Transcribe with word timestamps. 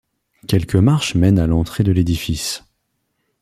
Quelques 0.47 0.77
marches 0.77 1.13
mènent 1.13 1.37
à 1.37 1.45
l'entrée 1.45 1.83
de 1.83 1.91
l'édifice. 1.91 2.63